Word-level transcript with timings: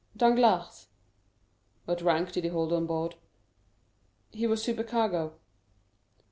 "Danglars." 0.17 0.87
"What 1.85 2.01
rank 2.01 2.31
did 2.31 2.43
he 2.43 2.49
hold 2.49 2.73
on 2.73 2.87
board?" 2.87 3.17
"He 4.31 4.47
was 4.47 4.63
supercargo." 4.63 5.33